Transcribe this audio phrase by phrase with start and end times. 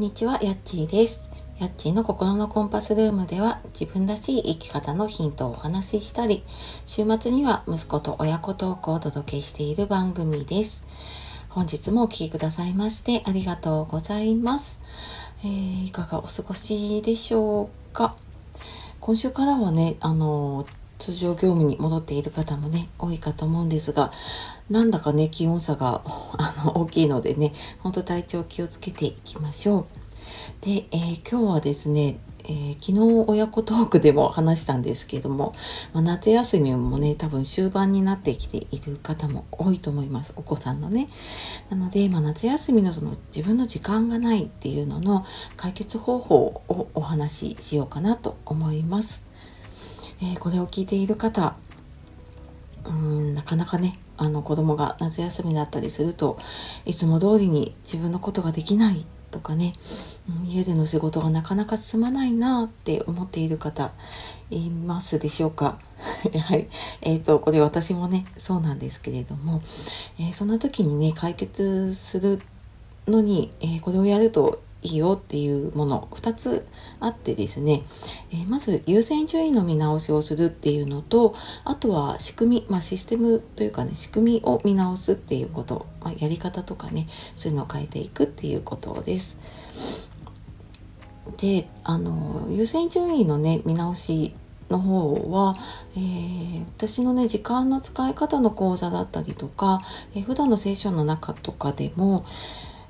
[0.00, 1.28] んにちは、やっちーです。
[1.58, 6.42] やっちーの心のコンパスルームでは自分らしい生き方のヒントをお話ししたり、
[6.86, 10.86] 週末には息子と親子トークをお届けしている番組です。
[11.50, 14.80] 本日もお聴きくださいましてありがとうございます。
[15.44, 18.16] えーいかがお過ごしでしょうか？
[19.00, 24.12] 今週からはね、あの通常業務に戻っている方もね、多いかと思うんですが、
[24.68, 29.86] なんだかね、気温差があの大きいのでね、本当体調気をつけていきましょう。
[30.60, 35.54] で、えー今日はですね、えー昨日親子トークでも話したんですけれども、
[35.92, 40.32] まあ、夏休みもね、多分終盤になってきている方も多いと思います。
[40.36, 41.08] お子さんのね。
[41.68, 45.24] なので、まあ、夏休みのその自分の時間がないっていうのの
[45.56, 49.22] 解決方法をお話ししようかなと思います。
[50.22, 51.56] えーこれを聞いている方、
[52.84, 56.38] うんなかなかねあの子供が夏休みだったりすると
[56.84, 59.74] いつも通りに自分のことができないとかね、
[60.44, 63.92] 家での仕事がなかなか進まないなって思っている方
[64.50, 65.78] いますでしょうか。
[66.38, 66.68] はい。
[67.02, 69.60] えー、とこれ私もねそうなんですけれども、
[70.18, 72.40] えーそんな時にね解決する
[73.06, 76.66] のに、えーこれをやるといいよっていうもの2つ
[77.00, 77.82] あってですね、
[78.32, 89.38] えーまず優先順位の見直しをするっていうのとあとは仕組み、まあ、システムというかね仕組みを見直すっていうこと、まあ、やり方とかねそういうのを変えていくっていうことです。
[91.36, 94.34] であの優先順位のね見直し
[94.68, 95.56] の方は、
[95.96, 96.40] えー
[96.80, 99.80] 私のね時間の使い方の講座だったりとか、
[100.14, 102.24] えー普段のセッションの中とかでも、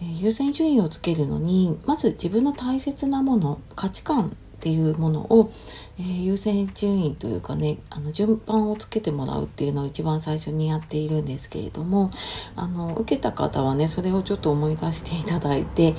[0.00, 5.52] 優先順位をつけるのにまず自分の大切なもの価値観っていうものを、
[5.98, 12.10] えー優先順位というかねあの順番をつけてもらうっていうのを一番最初にやっているんですけれども
[12.56, 15.94] あの受けた方はねそれをちょっと思い出していただいて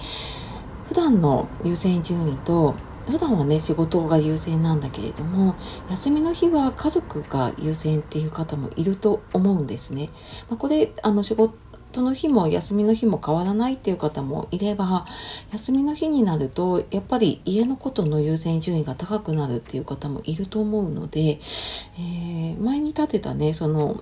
[0.88, 2.76] 普段の優先順位と
[3.06, 5.56] 普段はね仕事が優先なんだけれども
[5.90, 10.10] 休みの日は家族が優先っていう方もいると思うんですね。
[10.50, 11.56] まあ、これあの仕事
[12.02, 15.06] の日も休みの日も変わらないっていう方もいれば
[15.52, 21.40] 休みの日になるとやっぱり家のことの優先順位が高くなるっていう方もいると思うので、
[21.98, 24.02] えー前に立てたねその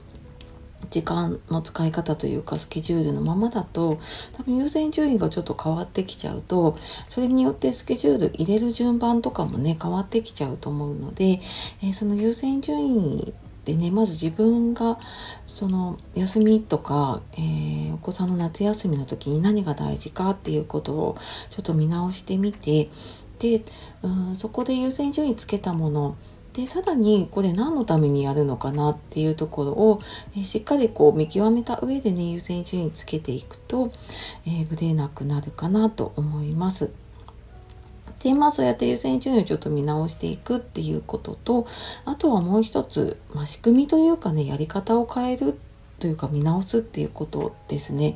[0.90, 4.00] 時間の使い方というかスケジュールのままだと
[4.34, 6.78] 多分優先順位がちょっと変わってきちゃうと
[7.08, 11.42] それによってスケジュール入れる順番とかもね変わってきちゃうと思うので、
[11.82, 13.34] えーその優先順位
[13.66, 15.00] でねまず自分が
[15.46, 21.18] その休みとか、えーお子さんの夏休みの時に何が大事かっていうことを
[21.52, 22.90] ちょっと見直してみて
[23.40, 23.62] で
[24.02, 26.18] うんそこで優先順位つけたもの
[26.54, 30.00] でさらにこれ何のためにやるのかなっていうところを、
[30.36, 33.92] えーしっかりこう見極めた上でね優先順位つけていくと、
[34.46, 36.92] えーブレなくなるかなと思います。
[38.24, 41.68] でまあそうやって優先順位をちょっと見直していくっていうことと
[42.06, 45.60] あとはもう一つ、まあ、仕組みというかねやり方を変える
[46.00, 48.16] というか見直すっていうことですね。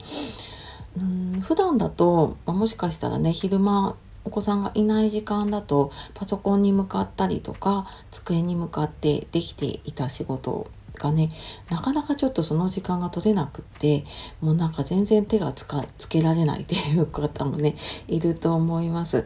[0.98, 3.96] うん普段だと、まあもしかしたらね昼間
[4.26, 11.30] お子さんがいない時間だとパソコンに向かったりとか机に向かってできていた仕事がね
[11.70, 14.04] なかなかちょっとその時間が取れなくって
[14.42, 17.76] もうなんか全然手がつかつけられないっていう方もね
[18.08, 19.26] いると思います。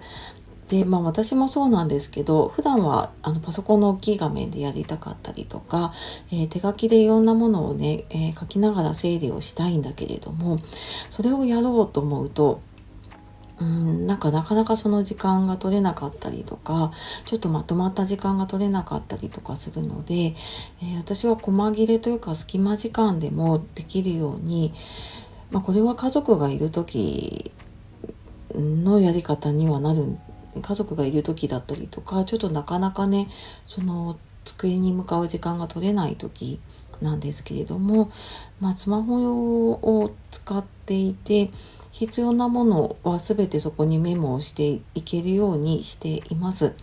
[0.72, 5.92] でまあ私もそうなんですけど普段はあのパソコンの大きい画面でやりたかったりとか、
[6.32, 10.60] えー手書きでいろんなものをね、えー書きながら整理をしたいんだけれども
[11.10, 12.62] それをやろうと思うと
[13.60, 16.94] うんなんかなかなかその時間が取れなかったりとか
[17.26, 24.74] ちょっとまとまった時間が取れなかったりとかするので、えー私は細切れというか隙間時間でもできるように、
[25.52, 27.52] まあ、これは家族がいる時
[28.56, 30.20] のやり方にはなるん
[30.60, 33.28] 家族がいる時だったりとかちょっとなかなかね
[33.68, 36.60] その机に向かう時間が取れない時
[37.02, 38.12] なんですけれども、
[38.60, 41.50] まあ、スマホを使っていて
[41.92, 46.74] 必要なものは全てそこにメモをしていけるようにしています。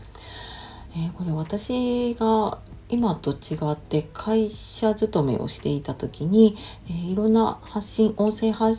[0.92, 6.56] えーこれ私が今と違って会社勤めをしていた時に、
[6.88, 8.74] えーいろんな発信音声配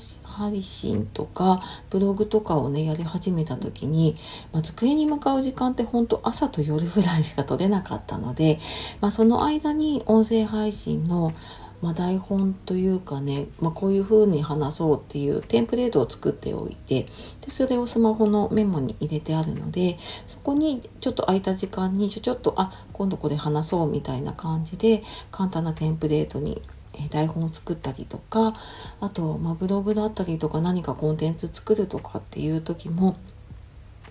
[0.61, 4.15] 信とかブログとかをねやり始めた時に、
[4.53, 8.59] まあ、机に向かう時間って本当朝と夜ぐらいしか取れなかったので、
[9.01, 11.33] まあ、その間に音声配信の
[11.81, 17.03] まあ、台本というかね、まあ、こういう風に話そうっていうテンプレートを作っておいて
[17.41, 19.97] でそれをスマホのメモに入れてあるので
[20.27, 26.61] そこにちょっと空いた時間にちょちょっとあ今度これ話そうみたいな感じで簡単なテンプレートに
[27.09, 28.53] 台本を作ったりとか
[28.99, 33.15] あと、まあ、ブログだったりとか何かコンテンツ作るとかっていう時も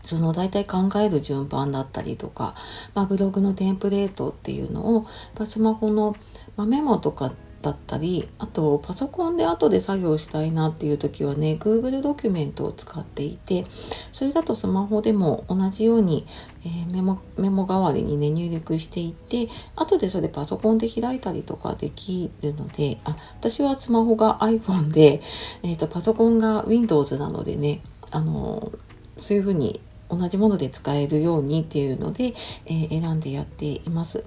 [0.03, 2.55] その大体考える順番だったりとか、
[2.95, 5.09] まあ、ブログのテンプレートっていうのをま
[5.41, 6.17] あスマホの、
[6.57, 13.65] まあメモとかだったりあとパソコンで後で作業したいなっていう時はね Google ドキュメントを使っていて
[14.13, 16.25] それだとスマホでも同じように、
[16.65, 25.21] えー、メモメモ代わりにね入力していって後でそれパソコンで開いたりとかできるのであ私はスマホが iPhone で、
[25.65, 28.73] えーと、パソコンが Windows なのでねあの
[29.17, 32.35] そういうふうに同じもので使えるようにっていうので、
[32.67, 34.25] えー、選んでやっています。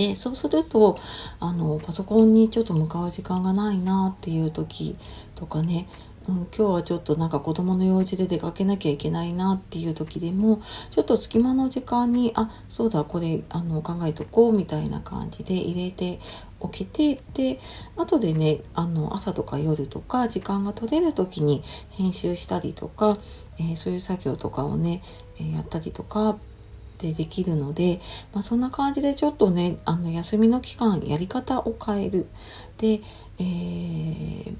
[0.00, 0.98] でそうすると
[1.40, 4.96] あのパソコンにちょっと向かう時間がないなっていう時
[5.34, 5.88] とかね、
[6.26, 16.18] うん、今日はちょっとなんか子供の用事で出かけなきゃいけないなっていう時でもちょっと隙間の時間にあそうだこれあの考えとこうみたいな感じで入れて
[16.60, 17.60] おけてで
[17.96, 23.18] 後でねあの朝とか夜とか時間が取れる時に編集したりとか、
[23.58, 25.02] えー、そういう作業とかをね、
[25.38, 26.38] え、やったりとか
[27.00, 28.00] でできるので、
[28.32, 32.26] まあ、そんな感じでちょっとねあの休みの期間やり方を変える。
[32.78, 33.00] で、
[33.38, 34.54] えー、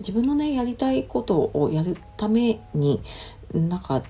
[0.00, 3.00] 自分のねやりたいことをやるために
[3.52, 4.02] なんか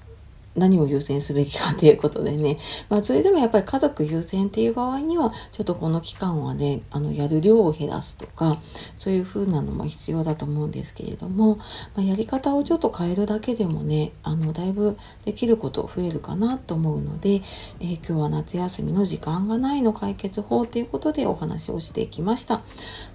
[0.56, 2.58] 何を優先すべきかということでね。
[2.88, 8.60] まあ、それでもやっぱり家族優先っていう場合には、ちょっとこの期間はね、あの、やる量を減らすとか、
[8.94, 11.56] そういう風なのも必要だと思うんですけれども、
[11.96, 17.42] まあ、やり方をちょっと変えるだけでもね、あの、だいぶできること増えるかなと思うので、
[17.80, 22.62] えー、今日は夏休みの時間がないの解決法っていうことでお話をしてきました。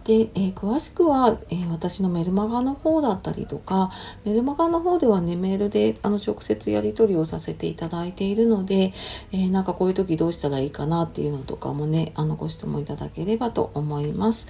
[0.03, 3.91] で、えー、詳しくは、えー、私のメルマガの方だったりとか、
[4.25, 8.91] メルマガの方ではね、メールであの直接やり取りをさせていただいているので、
[9.31, 14.47] えー、なんかこういう時どうしたらいいかなっていうのとかもね、あのご質問いただければと思います。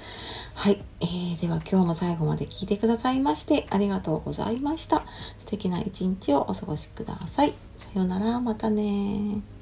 [0.55, 0.81] はい。
[1.01, 5.03] えー、では今日も最後まで聞いてくださいましてありがとうございました。
[5.37, 7.53] 素敵な一日をお過ごしください。
[7.77, 9.58] さようなら、またね